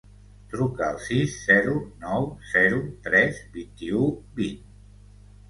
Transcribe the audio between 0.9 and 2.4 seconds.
sis, zero, nou,